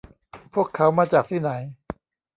[0.53, 1.51] พวกเขามาจากที่ไหน